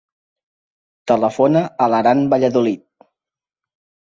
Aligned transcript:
Telefona 1.11 1.61
a 1.85 1.89
l'Aran 1.95 2.25
Valladolid. 2.33 2.85